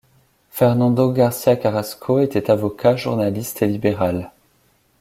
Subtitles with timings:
[0.49, 4.31] Fernando García Carrasco était avocat, journaliste et libéral.